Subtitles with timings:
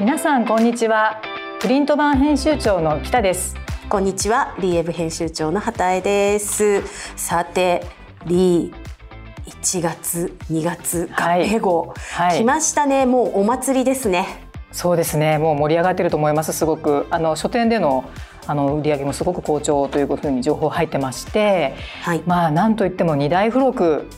[0.00, 1.20] 皆さんこんにちは。
[1.60, 3.54] プリント版編集長の北です。
[3.90, 4.56] こんにちは。
[4.58, 6.82] リーエブ編集長の畑江です。
[7.14, 7.84] さて
[8.24, 8.74] リー
[9.44, 12.28] 1月2月合併号、はい。
[12.28, 13.04] はい、来ましたね。
[13.04, 14.48] もうお祭りですね。
[14.72, 15.36] そうですね。
[15.36, 16.54] もう盛り上がってると思います。
[16.54, 17.06] すごく。
[17.10, 18.08] あの書店での
[18.46, 24.08] あの売り上げもすごく好調というふうに情報入ってまして、はい、まあなんといっても2大付録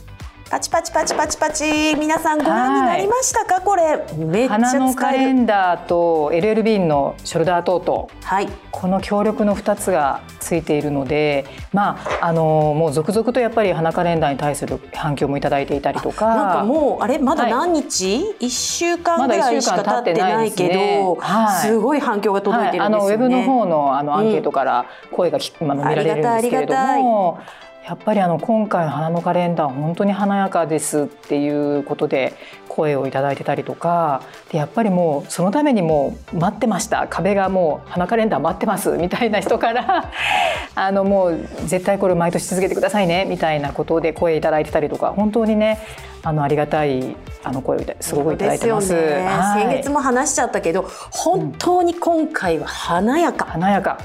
[0.55, 1.95] パチパチパチパチパチ。
[1.97, 16.27] 皆さんご覧になりましたか、はい、これめっちゃ花のカレンダーと LLB のショルダートート、はい、この強力の2つがついているのでまああのもう続々とやっぱり花カレンダーに対する反響もいただいていたりとか。
[16.33, 27.39] なんかもうあれまだ何日、はい、1週間ぐらいしか経ってないけど、ねはい、すごい反響が届いてるんですよね、はい、あのウェブの方のあのアンケートから声が、うん、今見られるんですけれども。
[27.85, 32.33] やっぱりあの今回の花のカレンダー本当に華やかですっていうことで
[32.67, 40.11] 声をいただいてたりとかでやっぱりもうそのためにもう待ってました壁がもう花カレンダー待ってますみたいな人から
[40.73, 45.77] あのもう絶対これ毎年続けてくださいねみたいなことで声いただいてたりとか本当にね
[46.23, 48.93] あのありがたいあの声をすごくいただいてます。
[48.95, 53.45] ねはい、先月も話しちゃったけど本当に今回は華やか。
[53.45, 53.99] 華やか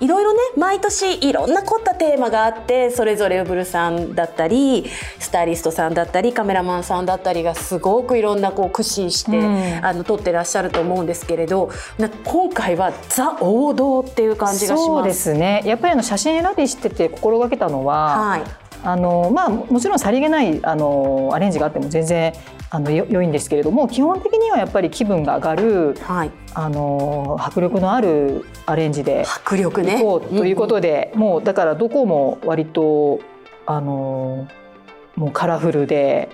[0.00, 4.84] いろいろね毎年いろんな凝ったテーマがあってそれぞれウブルさんだったり
[5.18, 11.70] スタイリストさんだったりカメラマンさんだったりがすごくいろんなこう駆使して、うん、あの撮ってらっしゃると思うんですけれど
[12.24, 14.84] 今回はザ王道っていう感じがします。
[14.84, 15.62] そうですね。
[15.64, 22.32] やっぱりあの写真選びしてて心がけたのは、はいあのまあ、もちろんさりげないあのアレンジがあっても全然
[22.70, 30.00] あの良いんですけれども基本的にはやっぱり気分が上がる、はい、あの迫力のあるアレンジで迫力ね。
[30.00, 33.18] こうということで、うんうん、もうだからどこも割と
[33.66, 34.46] あの
[35.16, 36.28] もうカラフルで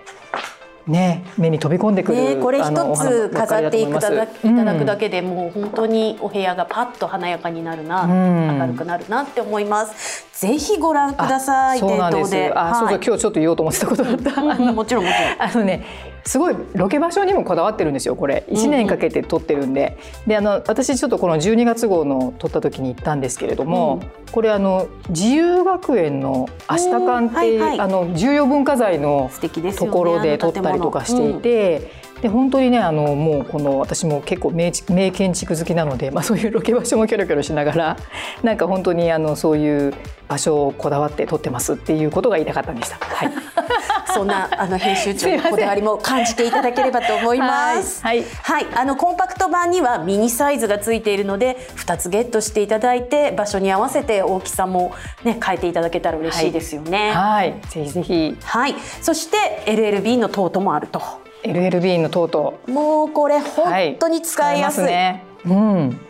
[0.87, 2.67] ね、目に飛び込んでくる、ね、これ一
[2.97, 10.27] つ飾っていただいただくだけで、もう本当にお部屋がパッと華やかになるな、うん、明るくなるなって思います。
[10.33, 11.79] ぜひご覧ください。
[11.79, 12.35] そうなんです。
[12.57, 14.43] あ、はい、そうそう今日ちょっと言おうと思ってたことだった。
[14.43, 15.51] うん、もちろんもちろん。
[15.51, 15.85] あのね、
[16.25, 18.45] すごいロケ場所にもこだわってるんですよこれ。
[18.49, 19.99] 1年かけて撮ってるんで。
[20.25, 29.31] うん、であの私ちょっとこの12月号の撮った時に行ったんですけれども、うん、これあの自由学園の明日館っていう、はいはい、あの重要文化財の
[29.77, 32.02] ところで撮ったりとかしていて。
[32.23, 37.97] で本当にねあのもうこの私も結構名名建築好きなので、まあ、そういうロケ場所もキョロキョロしながら
[38.45, 39.93] なんか本当にあのそういう
[40.29, 42.97] 場所をこだわって撮ってますっていうことが言いたかったんでした。
[43.01, 43.33] はい、
[44.15, 48.01] そんなあの編集長のこだわりも感じていただければと思います。
[48.07, 54.93] はい、はい、あのコンパクト版にはミニサイズがついているので2つゲットしていただいて場所に合わせて大きさも
[55.25, 57.11] ね変えていただけたら嬉しいですよね。
[57.13, 58.39] はい、はい、ぜひぜひ。
[58.45, 61.22] はい、そして LLB のトートもあると。
[61.43, 62.61] LLB のトート。
[62.69, 64.85] もうこれ本当に使いやすい。
[64.85, 65.25] はい、ね。
[65.47, 66.01] うん。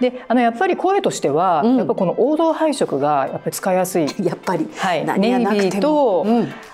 [0.00, 6.24] であのやっぱり声としては、うん、やっぱこの黄土配色がやっぱり使いやすい やっぱり、はい、ネイビーと、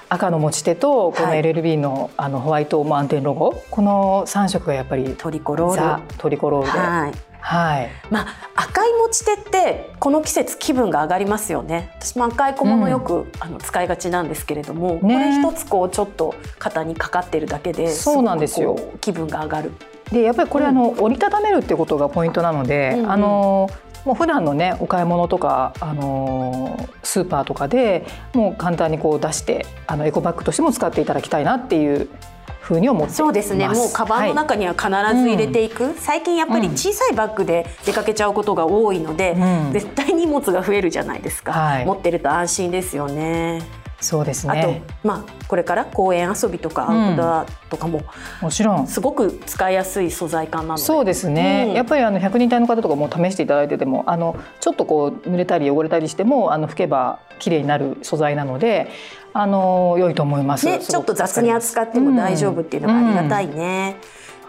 [0.09, 6.79] 赤の持ち手とこの LLB の,、あのホワイトマウンテンロゴこの3色がやっぱりトリコロールトリコロールで。
[6.79, 8.27] はいはい、まあ
[8.57, 11.93] 赤い持ち手ってこの季節気分が上がりますよね。
[12.01, 18.77] 私も赤い小物よく、うん、あの使いがちなんですけれども、ね、これ一つこうちょっと肩にかかってるだけでそうなんですよ。
[19.01, 19.73] 気分が上がる。
[20.11, 23.71] でやっぱりこれ、あの折りたためるってことがポイントなので、うんうん、あの
[24.05, 32.09] もう普段のねお買い物とかあのスーパーとかでもう簡単にこう出してあのエコバッグとしても使っていただきたいなっていう
[32.67, 33.69] ふうに思ってそうですね。
[33.69, 43.63] もうカバンの中には必ず入れていく、はいうん、最近やっぱり小さいバッグで出かけちゃうことが多いので、うん、絶対荷物が増えるじゃないですか、はい、持ってると安心ですよね。
[44.01, 44.61] そうですね。
[44.61, 48.05] あとまあこれから公園遊びとかアウトドアとかも、うん、
[48.43, 48.87] もちろん。
[48.89, 50.83] すごく使いやすい素材感なので。
[50.83, 51.67] そうですね。
[51.69, 58.89] うん、やっぱりあの百人隊の方とかも試していただいててもあのちょっとこう濡れたり汚れたりしてもあの拭けば綺麗になる素材なので。
[59.39, 60.65] あの良いと思います。
[60.65, 63.97] ね、ちょっと雑に扱っても大丈夫っていうのがありがたいね。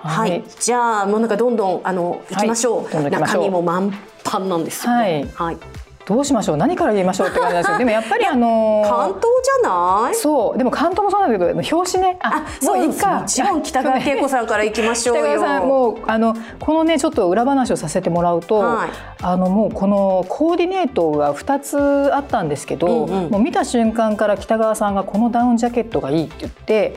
[0.03, 2.95] うん、はい、じゃあもうなんかどんどんあの行きましょう。
[2.95, 3.93] はい、中身も満
[4.23, 5.29] 帆なんですよね。
[5.35, 5.55] はい。
[5.55, 6.57] はいどうしましょう？
[6.57, 7.77] 何から言いましょうって感じなんですよ。
[7.79, 9.21] でもやっぱりあのー、関東
[9.61, 10.15] じゃない？
[10.15, 10.57] そう。
[10.57, 12.17] でも関東もそうなんだけど表紙ね。
[12.21, 18.89] あそういいかもちろん北川景子さんから行きましょう北川さんもうあのこのねちょっと裏話をさせてもらうと、はい、
[19.21, 26.95] あのもうこのコーディネートが2つあったんですけど、うんうん、もう見た瞬間から北川さんがこのダウンジャケットがいいって言って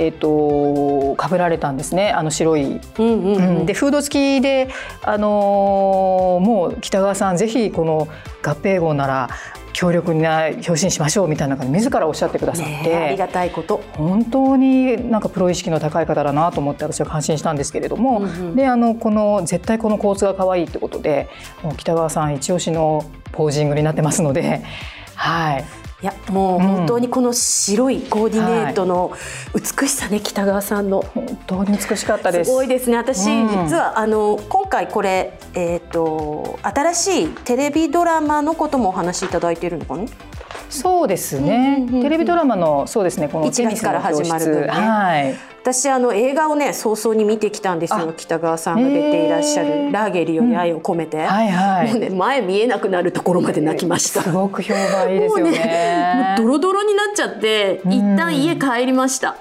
[0.00, 2.12] えーと、かぶられたんですね。
[2.12, 2.80] あの白い。
[2.98, 3.36] うんうん。
[3.36, 4.68] うん、でフード付きで、
[5.02, 8.06] あのー、もう北川さんぜひこの
[8.48, 9.28] 合併号なら
[9.72, 13.80] 強力な表紙にしましょうみたいな感じ自らおっしゃってくださって、ありがたいこと。
[13.92, 21.28] 本当になんかプロ意識の高い方だなと思って私は感心したんですけれども、うんうん、であのこの絶対この構図が可愛いってことで
[21.76, 24.62] 北川さん一押しのポージングになってますので。
[25.14, 29.12] はいいやもう本当にこの白いコーディネートの
[29.52, 31.02] 美しさね、はい、北川さんの。
[31.02, 32.50] 本当に美しかったです。
[32.50, 32.96] すごいですね。
[32.96, 40.04] 私、うん、実はあの今回これ、えーと、新しいテレビドラマのこともお話しいただいているのかな？
[40.70, 45.34] そうですね、テレビドラマのそうですねこの1月から始まる、ね、はい。
[45.62, 48.12] 私あの映画をね早々に見てきたんですよ。
[48.16, 51.24] 北川さんが出ていらっしゃる「ラーゲリより愛を込めて」うん。
[51.24, 54.22] はいはい、もうね前見えなくなるところまで泣きました。
[54.22, 55.42] すごく評判いいですよね。
[55.42, 59.36] もうねドロドロになっちゃって一旦家帰りました、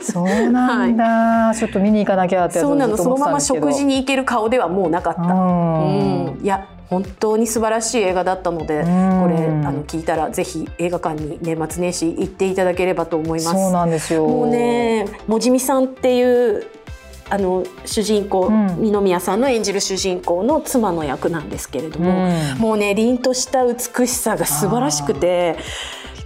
[0.00, 2.96] そうなんだ、はい、ちょっと見に行かなきゃってそうなの。
[2.96, 13.44] そのまま食事に行ける顔ではもうなかった、うん、いや本当に素晴らしい映画だったので、これあの聞いたらぜひ映画館に年末年始行っていただければと思います。
[13.52, 14.26] そうなんですよ。
[14.26, 16.66] もうね、もじみさんっていう
[17.30, 25.56] あの主人公、うん、二宮さんの演じる主人公の妻の役なんですけれども、うん、もうね凛とした美しさが素晴らしくて。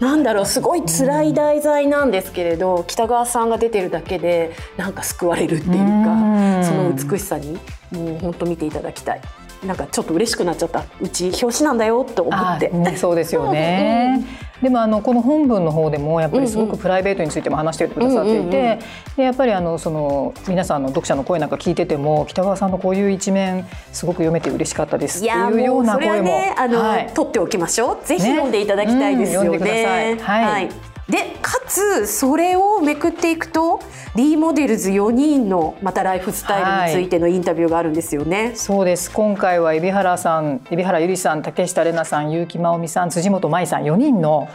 [0.00, 5.74] なんだろうすごい辛い題材なんですけれど、うん、北川さんが出てるだけでなんか救われるっていう
[6.04, 7.56] か、その美しさに
[7.92, 9.20] もう本当見ていただきたい。
[9.66, 10.84] なんかちょっと嬉しくなっちゃった。
[11.00, 14.24] うち表紙なんだよって思って、ね、そうですよね、
[14.58, 18.78] うん、でもあのこの本文の方でもやっぱりすごくプライベートについても話してくださっていて、
[19.16, 25.18] でやっぱりあのその皆さんの読者の声なんか聞いてても北川さんのこういう一面すごく読めて嬉しかったです。
[25.18, 26.22] っていうような声も。
[26.22, 27.98] ねあの、はい、取っておきましょう。
[28.04, 29.58] ぜひ読んでいただきたいですよね。
[29.58, 30.68] ねうん、はい、はい。
[31.08, 33.80] でかつそれをめくっていくと
[34.14, 38.44] D モデルズ4人のまたライフスタイルについてのインタビューがあるんですよね。
[38.44, 44.48] はい、そうです今回は海老原さん海老原ゆりさん竹下玲奈さん結城真央美さん辻元舞さん4人の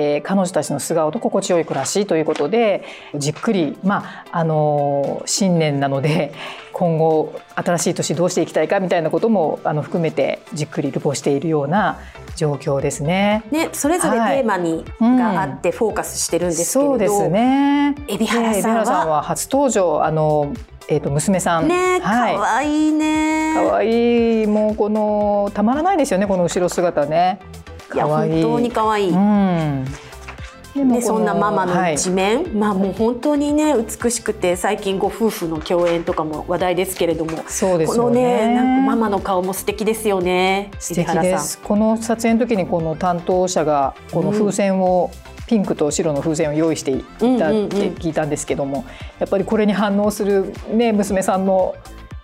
[0.00, 2.84] えー、彼女たちの素顔と心地よい暮らしということで
[3.16, 6.32] じっくり、まあ、あの新年なので
[6.72, 11.98] 今後新しい年どうしていきたいかみたいなこともあの含めてじっくりルポしているような
[12.36, 13.42] 状況ですね。
[13.50, 17.96] ね、それぞれテーマに、はい、があってフォーカスしてるんですけれど、そうですね。
[18.06, 20.54] 海老原さんは,、さんは初登場あの
[20.88, 21.66] えー、と娘さん。
[21.66, 23.54] ね可愛、い、いね。
[23.54, 24.46] 可愛い。
[24.46, 27.40] もうこのたまらないですよねこの後ろ姿ね
[27.94, 29.10] いや本当に可愛い。
[29.10, 29.84] うん。
[30.74, 37.42] ね、そんなママの一面、はい、まあもう本当にね美しくて最近ご夫婦の共演とかも話題ですけれども。
[37.48, 40.70] そうです、ね、このねなんかママの顔も素敵ですよね。
[40.78, 41.58] 素敵です。
[41.58, 48.84] この撮影の時にこの担当者がこの風船を、うん、ピンクと白の風船を用意していたって聞いたんですけども、
[49.18, 51.74] やっぱりこれに反応する、ね、娘さんの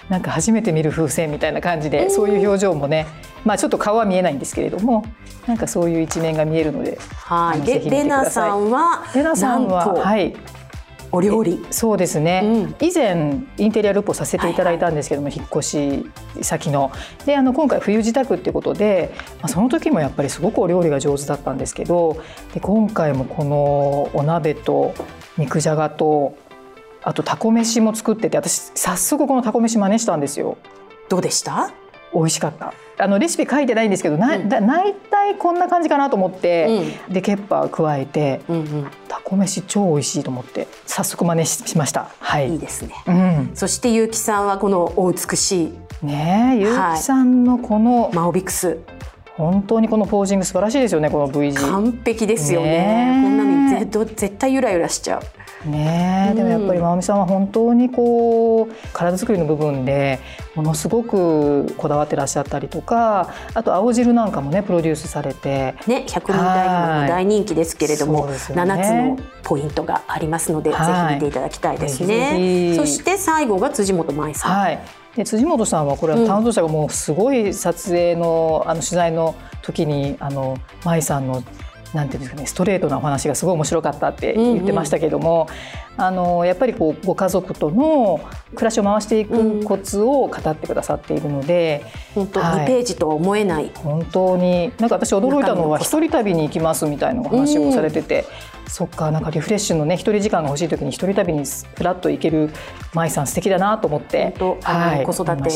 [0.09, 3.07] なんか初めて見る風船みたいな感じで、そういう表情もね、
[3.45, 5.05] まあ、ちょっと顔は見えないんですけれども
[5.47, 7.63] なんかそういう一面が見えるのではい。
[7.63, 10.35] でレナさんはレナさんははい。
[11.13, 11.65] お料理。
[11.71, 16.91] そうですね、うん、以前インテリアルポさせていただいたんですけども、はいはい、引っ越し先の。
[17.25, 22.21] であの今回冬支度っていうことで、まあ、その時もやっぱりすごくお料理が上手だったんですけど
[22.53, 24.93] で今回もこのお鍋と
[25.39, 26.37] 肉じゃがと
[27.07, 30.57] あとタコ飯も作ってて私早速このタコ飯真似したんですよ。
[31.09, 31.71] どうでした？
[32.15, 32.73] 美味しかった。
[32.97, 42.09] あのレシピ書いてないんですけど、な、うん、だ大体こんな感じかなと思って、うん、でケッパー加えて、うんうん、タコ飯超美味しいと思って早速真似しました。
[42.21, 42.95] はい、いいですね。
[43.07, 45.65] うん、そして結城さんはこのお美し
[46.03, 48.79] いね結城さんのこの、マオビクス。
[49.37, 55.23] 本当にこのポージング素晴らしいですよねこの V 字完璧ですよね、ね、こんなの絶対ゆらゆらしちゃう
[55.67, 60.21] ね、でもやっぱりま美さんは本当にこう体作りの部分で
[60.55, 65.75] ものすごくこだわってらっしゃったりとかあと青汁なんかもねプロデュースされて。
[65.87, 72.75] ね100人大も大人気ですけれども、ね、7つのポイントがありますので、ぜひ見ていただきたいですね。
[72.77, 74.81] そして最後が辻元舞さん、はい。
[75.17, 81.43] で辻本さんはこれは担当者がもうすごい撮影のあの取材の時にあの舞さんの
[81.95, 88.21] なんていうんですかねストレートなお話がすごい面白かったって言ってましたけども、うんうん、あのやっぱりこうご家族との
[88.55, 91.85] 暮らしを回していくコツを語ってくださっているので、
[92.17, 93.71] うん、本当、はい、2ページとは思えない。
[93.75, 98.27] 本当になんか私驚いたのは一人旅に行きますみたいなお話をされてて、
[98.65, 101.45] うん、そっかなんかリフレッシュのね一人時間が欲しい時に一人旅に
[101.77, 102.51] ふらっと行ける
[102.93, 105.51] 舞さん素敵だなと思って、はい、子育て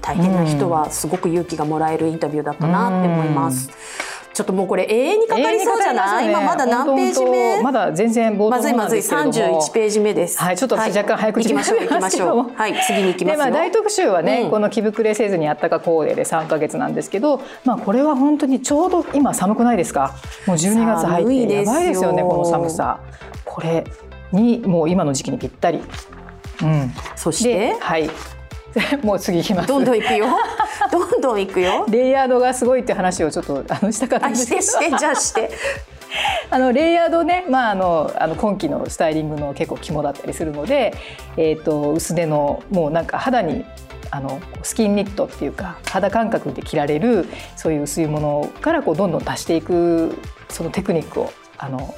[0.00, 4.07] 大変な人はすごく勇気がもらえるインタビューだったなって思います。
[4.38, 7.60] ちょっともうこれ永遠にかかりそうじゃない、ね、今まだ何ページ目？
[7.60, 10.38] まだ全然冒頭まずいまずい31ページ目です。
[10.38, 20.14] はいちょっと若干早口になりましょう はい次に行きますまあ、大特集はね、うん、この着膨れせずにあったかコーデで3か月なんですけどまあこれは本当にちょうど今寒くないですか？
[20.46, 23.00] もう12月入ってやばいですよねこの寒さ。
[23.44, 23.82] これ
[24.30, 25.82] にもう今の時期にぴったり。
[26.62, 27.74] うん、そして？
[27.80, 28.08] はい
[29.02, 29.68] もう次いきます。
[29.68, 30.26] どんどんいくよ。
[30.90, 31.86] どんどんいくよ。
[31.88, 34.62] レイヤードがすごいって話をちょっとあのしたかったんですけど。
[34.62, 35.50] してじゃあして。
[36.50, 40.94] あのレイヤードね、まあ、あのあの今季のスタイリングの結構肝だったりするので、
[41.36, 43.64] えーと、薄手のもうなんか肌に
[44.10, 50.16] あのスキンニットっていうか肌感覚で着られるそういう薄いものからこうどんどん足していく
[50.48, 51.94] そのテクニックをあの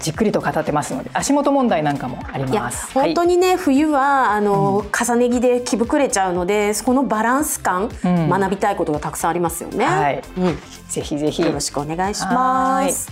[0.00, 2.92] じっくりと語ってますので足元問題なんかもあります。
[2.92, 9.84] 本当にね、はい、冬はあの、うん、重ね着で着膨れちゃうのでこのバランス感、うん、学びたいことがたくさんありますよね。
[9.84, 11.42] はい、うん、ぜひぜひ。
[11.42, 13.10] よろしくお願いします。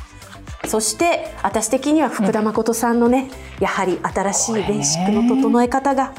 [0.67, 3.31] そして私的には福田誠さんのね、
[3.61, 6.13] やはり新しいベーシックの整え方が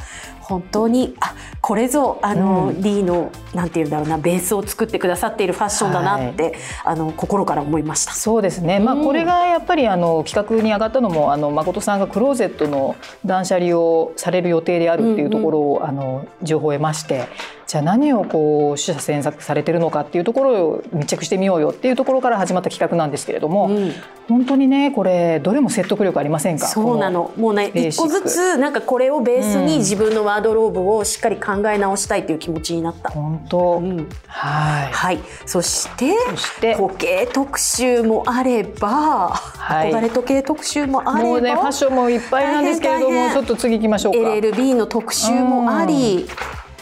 [0.50, 6.54] 本当にあこれぞあの、うん、リーのなんていうんだろうなベースを作ってくださっているファッションだなって、はい、
[6.86, 8.14] あの心から思いました。
[8.14, 17.28] そうですね、まあ、これがやっぱりあの企画に上がったのもあの誠さんがクローゼットの断捨離をされる予定であるっていうところを、うんうん、あの情報を得まして
[17.70, 23.92] じゃあ何をこう取捨選択されてるのかっていうところを密着してみようよっていうところから始まった企画なんですけれども、うん、
[24.28, 26.66] 本当にねこれどれも説得力ありませんか？
[26.66, 27.32] そうなの。
[27.38, 33.12] もうね一個ずつなんかこれをベースに自分のワードローブをしっかり考え直したいという気持ちになった。
[33.12, 36.76] 本当、うん、はい、はい、そしてそして。
[36.76, 41.30] 時計特集もあれば、はい、憧れ時計特集もあれば。
[41.30, 44.20] もうねファッションもいっぱいなんですけれどもちょっと次行きましょうか。
[44.20, 46.28] LLB の特集もあり、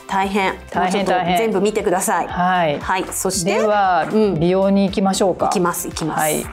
[0.08, 0.56] 大変。
[0.72, 1.38] 大変大変。
[1.38, 2.28] 全部見てください。
[2.28, 5.48] はい、はい、そしてでは、うん、美容に行きましょうか。
[5.48, 6.44] 行きます行きます、はい。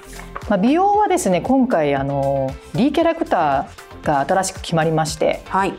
[0.49, 5.43] まあ、美容はですね今回あの D キャラクターが新しく決まりまして。
[5.47, 5.75] はい。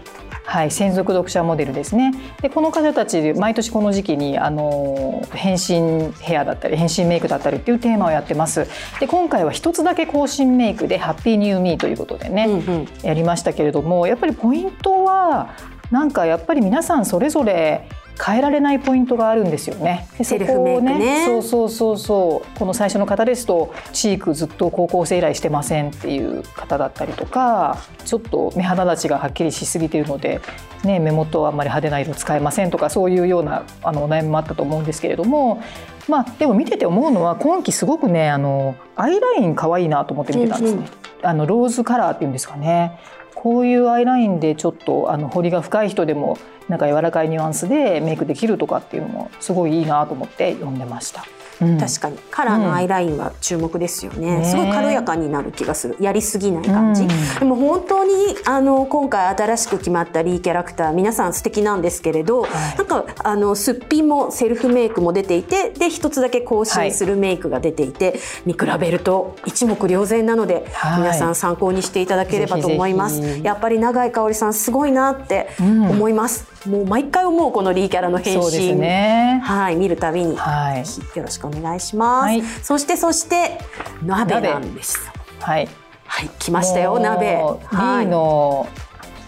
[0.48, 2.14] はい、専属読者モデルですね。
[2.42, 8.68] でこの方たち毎年この時期にあの変身ヘアだったり変身メイクだったりっていうテーマをやってます。
[9.00, 15.50] で今回は一つだけ更新メイクで「ハッピーニューミーということでね、うんうん、やりましたけれどもやっぱりポイントは
[15.92, 17.88] なんかやっぱり皆さんそれぞれ
[18.24, 20.08] 変えられないポイントがあるんですよね。
[20.22, 21.26] セルフメイクね。
[21.26, 30.42] そうそうそうそうこの最初の方ですとチークずっと高校生以来してませんっていう方だったりとかちょっと目肌立ちがはっきりしすぎているので、
[30.84, 35.62] ね、目元はあんまり派手な色使えませんとかそういうようなあのお悩みもあったと思うんですけれども。
[36.08, 40.82] まあ、でも見てて思うのは今季すごくねあのアイライン可愛いなと思って見てたんですね。
[40.82, 43.00] うんうん、あのローズカラーっていうんですかね
[43.36, 51.26] こういうアイラインでちょっとあの彫りが深い人でもなんか柔らかいニュアンスでメイクできるとかっていうのもすごいいいなと思って読んでました。
[51.62, 52.18] うん、確かに。
[52.32, 55.96] カラーのアイラインは注目ですよね、うん、すごい軽やかになる気がする。
[56.00, 57.10] やりすぎない感じ、うん、
[57.40, 58.12] でも本当に
[58.46, 73.22] あの今回新しく決まったリーキャラクター皆さん素敵なんですけれど、はい、なんかあのすっぴんもセルフメイクも出ていてで一つだけ更新するメイクが出ていて、はい、見比べると一目瞭然なので、はい、皆さん参考にしていただければと思います。
[73.44, 80.80] やっぱり永井香織さんすごいなって思います、もう毎回思うこのリーキャラの変身、ね、はい見るたびに、はい、
[81.18, 83.60] よろしくお願いします、はい、そしてそして
[84.04, 85.00] 鍋なんです。
[85.40, 85.68] はい。
[86.08, 87.36] はい来ましたよ鍋。
[87.36, 88.68] はい、の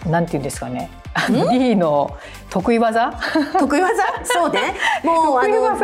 [0.06, 0.90] なんていうんですかね。
[1.28, 2.16] D の
[2.50, 3.12] 得意技？
[3.58, 3.92] 得意技？
[4.24, 4.74] そうね。
[5.02, 5.76] もうあの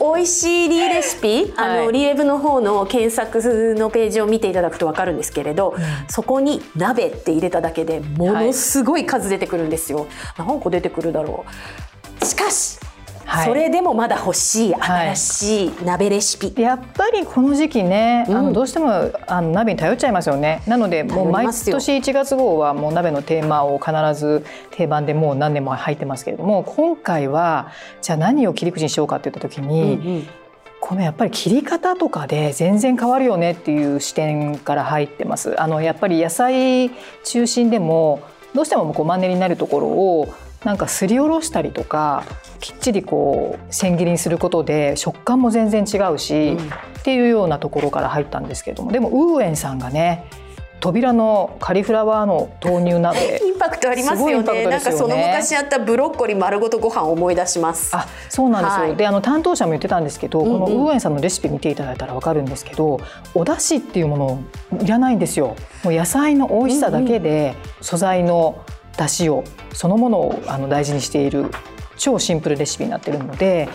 [0.00, 9.98] 美味しいリーレシピ、あのリエブの方の検索のページを見ていただくと分かるんですけれど、うん、そこに「鍋」って入れただけでものすごい数出てくるんですよ。
[9.98, 11.44] はい、何個出てくるだろ
[12.22, 12.78] うしかし
[13.26, 20.62] はい、それでもまだ欲しい新しい鍋レシピ、はい、やっぱりこの時期ね、うん、あのどうしてもあの鍋に頼っちゃいますよね。
[20.66, 30.28] なのでもう毎年1月号はもう鍋のテーマを必ず定番でもう何年も入ってますけれども今回はじゃあ何を切り口にしようかっていった時に、うんうん。
[30.80, 35.58] このやっぱり切り方とかで全然変わるよねっていう視点から入ってます。
[35.58, 36.90] あのやっぱり野菜
[37.24, 38.20] 中心でも
[38.54, 42.24] どうしてもこうマンネリになるところをなんかすりおろしたりとか
[42.60, 46.70] きっちりこう千切りにすることで食感も全然違うし、うん、っ
[47.04, 48.90] ていうようなところから入ったんですけれども。
[48.90, 50.24] でもウーエンさんがね
[50.80, 57.96] 扉のカリフラワーの豆乳鍋 インパクトありますよね、ね、なんかその昔あったブロッコリー丸ごとご飯を思い出します。
[57.96, 63.00] あそうなんですよ、はい、であの担当者も言ってたんですけど、うんうん、このウーエンさんのレシピ見ていただいたらわかるんですけど
[63.34, 64.38] お出汁っていうもの
[64.82, 65.56] いらないんですよ。
[65.84, 68.56] もう野菜の美味しさだけで素材の
[68.96, 71.46] 出汁をそのものをあの大事にしている
[71.96, 73.68] 超シンプルレシピになっているので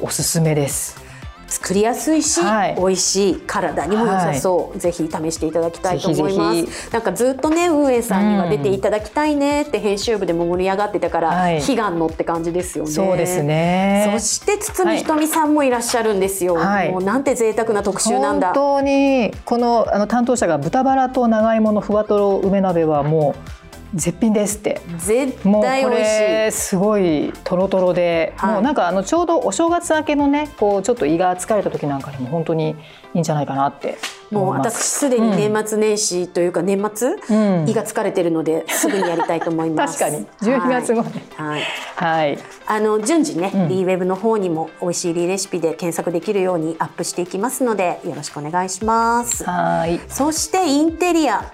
[0.00, 1.04] おすすめです。
[1.48, 2.74] 作りやすいし、はい。
[2.74, 6.92] 美味しい体にも良さそう、ぜひ試していただきたいと思います。
[6.92, 11.58] なんかずっとね運営さんには出ていただきたいねって編集部でも盛り上がってたから、はい。
[11.58, 12.90] 悲願のって感じですよね。
[12.90, 14.10] そうですね。
[14.12, 16.90] そして堤ひとみさんもいらっしゃるんですよ、はい。
[16.90, 18.48] もうなんて贅沢な特集なんだ。
[18.48, 24.80] 本当にこのあの担当者が豚バラと長芋のふわとろ梅鍋はもう絶品ですって。
[24.98, 26.20] 絶対美味しい。
[26.20, 28.52] れすごいとろとろで、はい。
[28.54, 32.76] もうなんかあのちょうどお正月明けのねこうちょっと胃が疲れた時なんかにも本当に
[33.14, 33.98] いいんじゃないかなって
[34.30, 34.98] もう私す。
[35.00, 37.68] すでに年末年始というか年末、うん。
[37.68, 39.98] 胃が疲れてるのですぐにやりたいと思います。
[40.02, 40.26] 確かに。
[40.42, 41.62] 12月号ねはい、
[41.94, 42.26] はい。
[42.26, 43.68] はい、あの順次ね、ん。
[43.68, 49.44] リーウェブの方にも美味しいリーレシピで検索できるようにアップしていきますのでよろしくお願いします。
[49.44, 51.44] はい、そしてインテリア、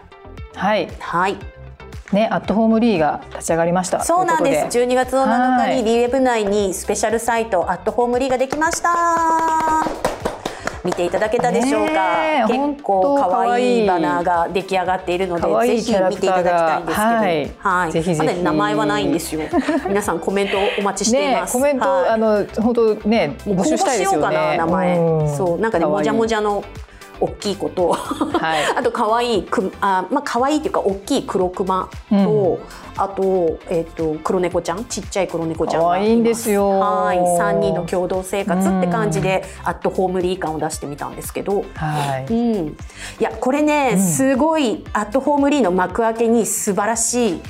[0.55, 1.37] はい、はい、
[2.13, 4.05] ね、アットホームリーが立ち上がりました。
[4.05, 4.69] そうなんです。
[4.71, 8.91] という12月の7日はいにリーウェブ内にスペシャルサイトアットホームリーができました。
[10.85, 12.49] 見ていただけたでしょうか？
[12.49, 17.09] 結構可愛いバナーが出来上がっているので、ぜひ見ていただきたいんですけど、
[17.61, 19.43] はいぜひまだ名前はないんですよ。
[19.87, 21.53] 皆さんコメントお待ちしていねま、す。
[21.53, 24.57] コメント、はいあの本当ね募集したいですよね。
[24.59, 26.65] 名前、うんそうなんかねもじゃもじゃの
[27.23, 28.65] 大きい子と、はい。
[28.77, 32.59] あと可愛いくあまあ可愛いっていうか大きい黒クマと、うん。
[32.97, 36.81] あとえっ、と黒猫ちゃんちっちゃい黒猫ちゃんが可愛いんですよ。
[36.81, 37.19] はい。
[37.39, 41.65] 三人の共同生活って感じで、アットホームリー感を出してみたんですけど。
[41.75, 42.33] はい。
[42.33, 42.75] うん、い
[43.21, 47.43] やこれね、すごいアットホームリーの幕開けに素晴らしい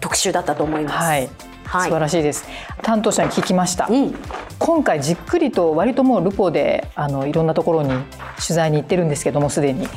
[0.00, 0.96] 特集だったと思います。
[0.96, 1.28] はい。
[1.64, 2.46] はい素晴らしいです。
[2.82, 3.86] 担当者に聞きました。
[3.90, 4.14] うん、
[4.58, 9.88] 今回じっくりと割ともうルポであのいろんなところに取材に行ってるんですけどもすでに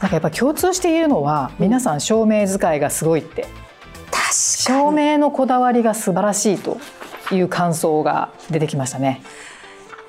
[0.00, 3.46] なんかやっぱ共通しているのは皆さん照明使いがすごいって
[4.10, 6.78] 確照明のこだわりが素晴らしいと
[7.32, 9.22] いう感想が出てきましたね。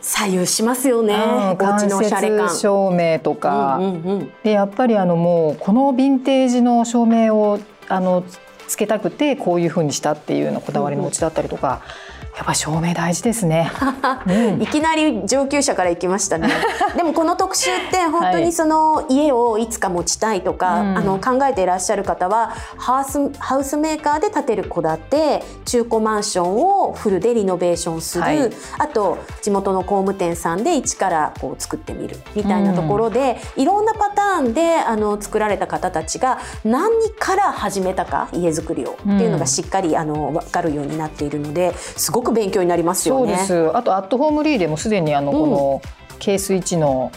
[0.02, 1.80] 左右しますよね、うん間。
[1.80, 7.60] 接照明とか、うんうんうんでやっぱりあのもうこのヴィンテージの照明を
[7.90, 8.24] あの
[8.68, 11.82] つけたくてこういうふうにしたっていうようなこだわりのお家だったりとか、
[12.38, 13.72] やっぱ照明大事ですね。
[14.28, 14.62] うん。
[14.62, 16.50] いきなり上級者から行きましたね。
[16.96, 20.98] でもこの特集って本当にその家をいつか持ちたいとか、うん。
[20.98, 28.52] あの考えていらっしゃる方はハウスハウスメーカーで建てる戸建て中古マンションをフルでリノベーションする、はい。
[28.78, 43.38] あと地元の工務店さんで一からこう作ってみるみたいなところで、いろんなパターンであの作られた方たちが何から始めたか家づくりをっていうのがしっかりあの分かるようになっているのですごく勉強になりますよね。
[43.38, 43.78] そうです。
[43.78, 45.82] あとアットホームリーでもすでにあのこの
[46.20, 47.12] ケース1の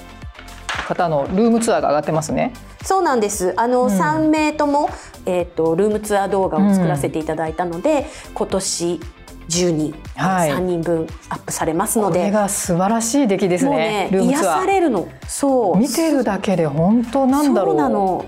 [0.87, 2.53] 方のルームツアーが上がってますね。
[2.85, 3.55] そうなんです。
[3.57, 4.89] あの、うん3名とも、
[5.27, 9.01] えっ、と、ルームツアー動画を作らせていただいたので、今年
[9.49, 13.77] 中にはい3人分アップされますのこれで、が素晴らしい出来ですね。
[13.77, 14.61] ね、癒ルームツアー。
[14.61, 15.09] されるの。
[15.27, 15.79] そう。
[15.79, 17.77] 見てるだけで本当なんだろそうう。
[17.79, 18.25] なの。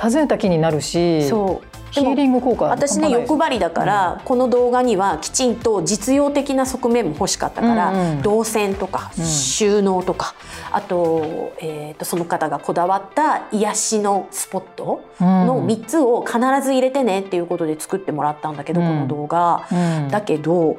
[0.00, 1.67] 訪ねた気になるし、そう。
[1.90, 8.22] ヒーリング効果私ね欲張りだから、この動画にはきちんと実用的な側面も欲しかったから、うんうん。
[8.22, 9.24] 動線とかうん。
[9.24, 10.34] 収納とか、
[10.70, 18.86] あと,、えー、とその方がこだわった癒しのスポットの3つを必ず入れてねっていうことで作ってもらったんだけど、うん。
[18.86, 19.66] この動画。
[19.70, 20.08] うん。
[20.08, 20.76] だけど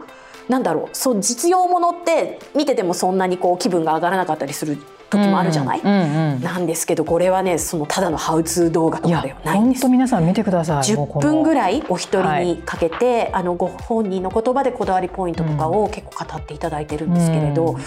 [0.50, 4.78] なんだろうそう実用ものって見ててもそんなにこう気分が上がらなかったりする
[5.10, 10.93] 時もあるじゃない、なんですけどこれはねそのただのハウツー動画とかではないん本です当皆さん見てください。
[10.95, 17.82] もうこ10の分ぐらいお一人にかけて、あのご本人の言葉でこだわりポイントとかを結構語っていただいてるんですけれど、うん。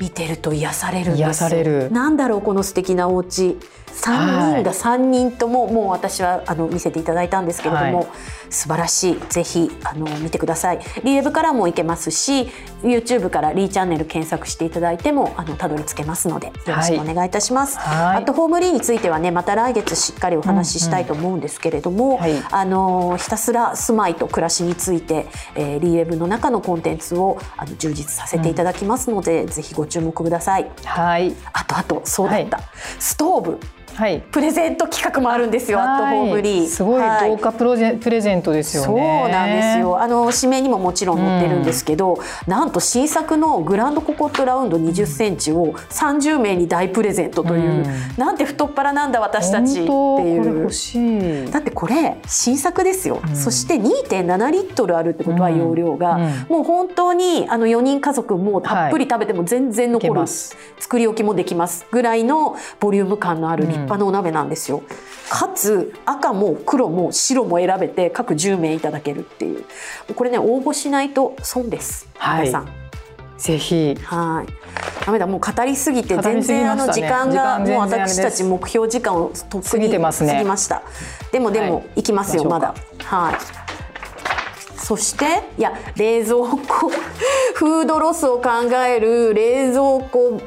[0.00, 1.28] 見てると癒されるんですよ。
[1.28, 1.90] 癒される。
[1.92, 3.56] なんだろうこの素敵なお家
[3.94, 8.06] 3人が3人とももう私はあの見せていただいたんですけれども、はい。
[8.50, 9.20] 素晴らしい。
[9.30, 10.78] ぜひあの見てください。
[11.02, 12.48] リーウェブからも行けますし
[12.82, 18.16] YouTube からリーチャンネル検索していただいてもあのたどり着けますのでよろしくお願いいたします、はい。
[18.18, 22.34] あとホームリーについてはねまた来月しっかりお話ししたいと思うんですけれども、はい。
[22.50, 30.70] あのひたすら住まいと暮らしについて、えー、リーウェブの中のコンテンツをあの充実させていただきますので、ぜひご注目ください。
[30.84, 31.34] はい。
[31.52, 32.60] あとあとそうだった、
[32.98, 33.60] ストーブ
[33.94, 34.20] はい。
[34.30, 36.58] プレゼント企画もあるんですよ、アットホームリー。
[36.58, 39.28] はいすごいはい豪華プロジェプレゼントですよそうね。
[39.30, 40.00] なんですよ。
[40.00, 47.84] あの指名にももちろん載ってるんですけど、なんと新作のグランドココットラウンド20センチを30名に大プレゼントという、うん
[48.16, 50.72] なんて太っ腹なんだ私たちっていうこれ欲。
[50.72, 51.50] しい。
[51.50, 64.82] だってこれ新作ですよ、うんそして2.7リットルあるってことはうん容量が、うんもう本当にあの4人家族もうたっぷり食べても全然い残る、けます作り置きもできますぐらいのボリューム感のある立派なお鍋なんですよ、
[65.30, 69.64] かつ赤も黒も白も選べて各10名いただけるっていう。
[70.14, 72.48] これね応募しないと損です、はい。
[72.48, 72.68] 皆さん。
[73.36, 73.96] ぜひ。
[74.02, 75.04] はい。
[75.04, 75.26] ダメだ。
[75.26, 80.32] もう語りすぎて語全然あの時間がもう私たち目標時間をとっく過ぎにてますね。
[80.32, 80.82] 過ぎました。
[81.32, 81.84] でもでも、はい。
[81.96, 82.74] 行きますよまだ。
[83.04, 83.34] はい。
[84.78, 86.90] そしていや冷蔵庫
[87.54, 88.50] フードロスを考
[88.86, 90.40] える冷蔵庫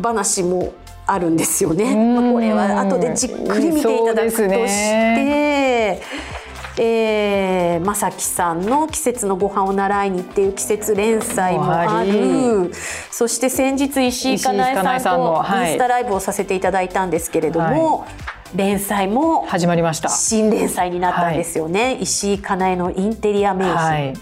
[0.00, 0.72] 話も
[1.12, 1.92] あるんですよね。
[1.92, 2.14] うん。
[2.14, 4.48] まあこれは後でじっくり見ていただくとして。
[4.48, 6.00] ね。
[6.82, 12.72] えー、まさきさんの「季節のご飯を習いに」っていう季節連載もある。
[13.10, 15.72] そして先日石井かなえさんとはい。
[15.72, 18.06] インスタライブをさせていただいたんですけれども、
[18.54, 20.08] 連載も始まりました。
[20.08, 24.14] 新連載になったんですよね、石井かなえのインテリア名品、、はい。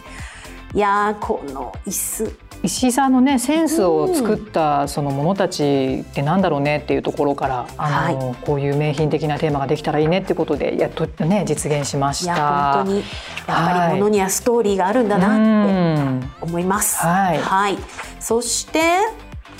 [0.74, 12.36] いやーこの椅子石井さんのねセンスを作ったそのものたちってなんだろうねっていうところから、あのこういう名品的なテーマができたらいいねってことでやっとね実現しましいた。
[12.36, 13.06] や本当にやっ
[13.46, 16.98] ぱりものにはストーリーがあるんだなってうん思います。
[16.98, 17.78] はい。
[18.18, 18.80] そして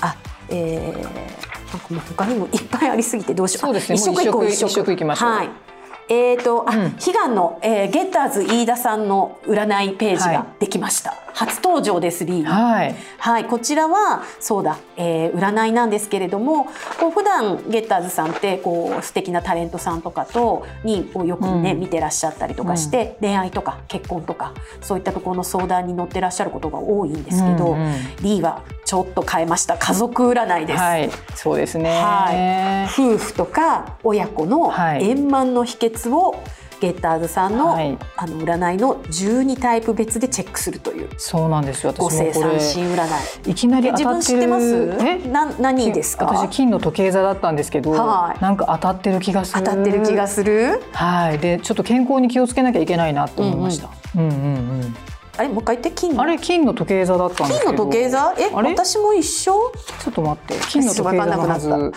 [0.01, 0.15] あ、
[0.49, 1.13] えー、なんか
[1.89, 3.61] もう他にもいっぱいありすぎてどうしよう。
[3.61, 3.93] そうですね。
[3.93, 4.69] あ一色いこうもう一色。
[4.69, 5.31] 一色いきましょう。
[5.31, 5.49] はい。
[6.09, 6.83] えーとあ、うん。
[6.83, 11.15] 悲願の、えー、ゲッターズ飯田さんの占いページができました。
[11.39, 12.51] 初登場ですリーが。
[12.51, 12.95] はい。
[13.17, 16.65] はい、こちらはそうだ、えー占いなんですけれども
[16.99, 30.79] こう普段ゲッターズさんってこう素敵なタレントさんとかとにをよくね、うん見てらっしゃったりとかして、恋愛とか結婚とかそういったところの相談に乗ってらっしゃることが多いんですけど、うんうんリーはちょっと変えました家族占いです。
[30.79, 31.89] はい、そうですね。
[32.01, 36.43] はい、夫婦とか親子のはい円満の秘訣を
[36.79, 41.91] ゲッターズさんの,、はいあの占いの12タイプ別でチェックするというそうなんですよ。
[41.91, 43.51] 私五星三神占い。
[43.51, 44.37] いきなり当自分たってる。
[44.37, 44.97] 知ってます？
[45.05, 45.27] え？
[45.29, 46.25] な何ですか？
[46.25, 49.63] 私金の時計座だったんですけど、はいなんか当たってる気がする。
[49.63, 50.81] 当たってる気がする？
[50.93, 51.39] はい。
[51.39, 53.89] でちょっと健康に気をつけなきゃいけないなと思いました。
[54.15, 54.35] うんうんう
[54.85, 54.95] ん。
[55.37, 56.21] あれもう一回言って金の？
[56.21, 57.71] あれ金の時計座だったんですけど。
[57.71, 58.35] 金の時計座？
[58.37, 59.71] え私も一緒？
[60.03, 60.55] ちょっと待って。
[60.69, 61.93] 金の時計座のはず。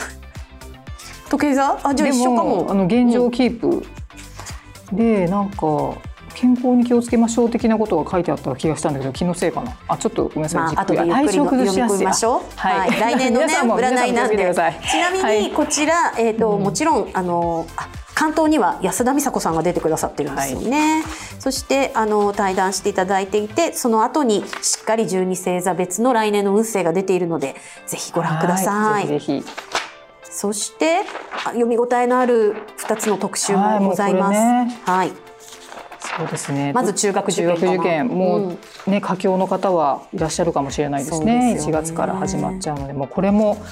[1.31, 1.81] 時計座？
[1.83, 2.75] あじゃあで一緒かもあも。
[2.75, 3.85] の現状キープ、
[4.93, 5.57] でなんか
[6.35, 9.77] 健康に気をつけましょう的なことが書いてあった気がしたんだけど気のせいかな？
[9.89, 12.43] あちょっとごめんなさい、まあ後でゆっくりの調崩しやすい読み込みましょう。
[12.57, 12.91] はい。
[13.01, 14.37] 来年のね 占いなんで。
[14.37, 21.03] ちなみはいにこちらえっともちろんあのあ関東には安田美沙子さんが出てくださってるんですよね。
[21.39, 29.03] そしてあの対談していただいていてその後にしっかり12星座別の来年の運勢が出ているのでぜひご覧ください。
[29.03, 29.45] はぜひぜひ
[30.33, 31.03] そして
[31.45, 34.41] あ読み応えのある2つの特集はいもございます。
[34.41, 35.13] もうこれはい、
[36.01, 36.73] そうですね。
[36.73, 38.09] まず中学受験中学受験。
[38.09, 38.59] もうん。
[38.87, 41.55] うね佳境の方はいらっしゃるかもしれないですね。
[41.55, 41.79] ですよね。
[41.79, 43.63] 1月から始まっちゃうのでもうこれも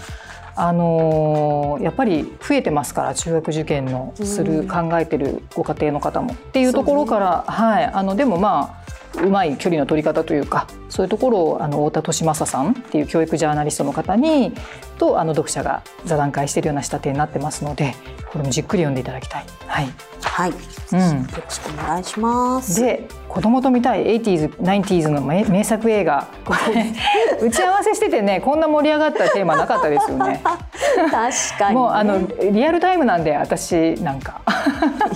[0.55, 4.69] あのーやっぱり増えてますから中学受験のする、うん。
[4.69, 6.35] 考えてるご家庭の方も。
[6.35, 7.85] っていうところから、はい。
[7.87, 8.83] あのでもま
[9.17, 14.53] あうまい距離の取り方というかそういうところをあの太田利正さんっていう教育ジャーナリストの方に
[14.99, 17.95] とあの読者が座談会しているような仕立てになってますので
[18.31, 19.47] これもじっくり読んでいただきたい。
[19.67, 19.89] はい。
[20.23, 21.23] はい、うん。
[21.23, 22.81] よろしくお願いします。
[22.81, 26.29] で子供と見たい 80s、90s の名名作映画。
[26.45, 26.93] これ。
[27.41, 30.43] 打ち合わせしててねこんな盛り上がったテーマなかったですよね。
[30.45, 31.11] 確
[31.59, 34.43] かに、ね、もうあのリアルタイムなんで私なんか。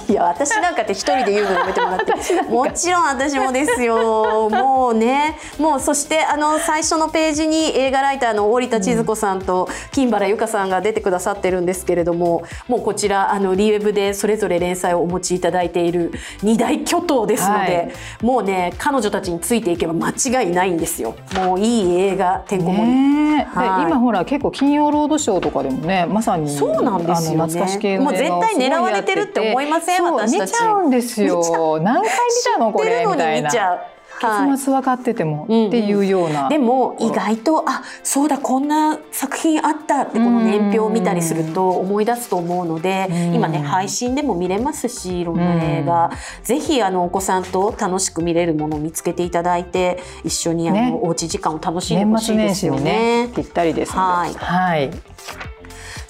[0.09, 2.15] いや私なんかって一人で言うのやめてもらって。
[2.51, 4.49] もちろん私もですよ。
[4.51, 17.93] もうねもうそしてあの最初のページに映画ライターの織田千鶴子さんと金原由香さんが出てくださってるんですけれどももうこちらあのリウェブでそれぞれ連載をお持ちいただいている二大巨頭ですので、はい。
[18.21, 21.15] もうね彼女たちについていけば間違いないんですよ。
[21.35, 23.43] もういい映画てんこ盛り。
[23.45, 23.85] はい。
[23.85, 27.45] で今ほら結構金曜ロードショーとかでもねまさにそうなんですよね。
[27.47, 30.05] 懐かし系のもう絶対狙われてるって思いません？
[30.05, 30.51] 私たち。
[30.51, 31.81] 見ちゃうんですよ。
[31.81, 32.11] 何回見
[32.53, 32.71] たの？
[32.71, 33.81] これみたいなに見ちゃう。
[34.27, 34.51] はい。
[34.51, 36.49] 結末分かってても、うんうんっていうような。
[36.49, 43.35] でも意外とあそうだこんな作品あったってこの年表を見たりすると思い出すと思うのでうん。
[43.35, 46.11] 今ね配信でも見れますしいろんな映画。
[46.43, 50.99] ぜひあのお子さんと楽しく見れるものを見つけていただいて一緒にあの、ね。
[51.03, 53.33] おうち時間を楽しんでほしいですよ年始にねね。
[53.35, 54.35] ぴったりですはい。
[54.35, 54.91] はい、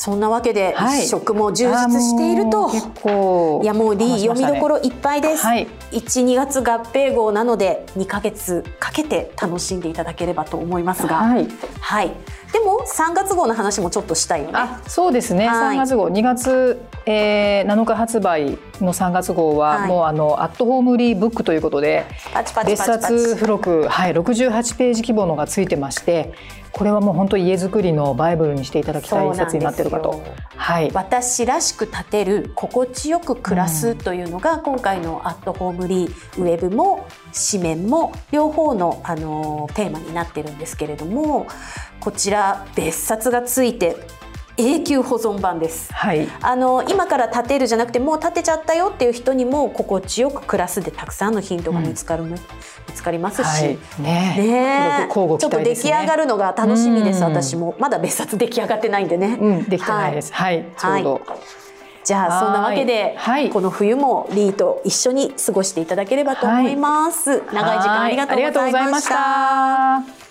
[0.05, 1.05] そんなわけで、はい。
[1.05, 2.69] 一食も充実していると。
[2.71, 5.43] 結構いやもうリー読みどころいっぱいです。
[5.43, 5.67] はい。
[5.93, 11.49] 12月合併号なので2ヶ月かけて楽しんでいただければと思いますが、はい。
[11.81, 12.13] はい。
[12.53, 14.53] でも3月号の話もちょっとしたいよね。
[14.57, 15.79] あそうですね、はい。
[15.79, 16.09] 3月号。
[16.11, 19.89] 2月、えー、7日発売の3月号は、はい。
[19.89, 22.05] もうあのアットホームリーブックということで
[22.67, 26.35] 別冊付録、はい、68ページ規模のがついてまして
[26.75, 30.23] これはもう本当家づくりのバイブルにしていただきたい一冊になってるかと。
[30.57, 30.91] はい。
[30.93, 41.47] 私らしく立てる心地よく暮らすというのが、今回のアットホームリーウェブも紙面も両方の、あのテーマになってるんですけれども
[42.01, 43.97] こちら別冊がついて
[44.57, 45.93] 永久保存版です。
[45.93, 46.29] はい。
[46.41, 52.37] あの今から建てるじゃなくてもう建てちゃったよっていう人にも心地よく暮らすでたくさんのヒントが見つかる、見
[52.95, 53.63] つかりますし、はい。
[53.69, 53.77] ね。
[54.03, 55.07] ねえ。
[55.09, 57.25] これ交互ちょっと出来上がるのが楽しみですうん。
[57.25, 57.75] 私も。
[57.79, 59.65] まだ別冊出来上がってないんでね、うん。
[59.65, 60.33] できてないです。
[60.33, 61.21] はい、ちょうど、
[62.05, 63.51] じゃあそんなわけで、はい。
[63.51, 70.24] この冬もリーと一緒に過ごしていただければと思います、長い時間ありがとうございました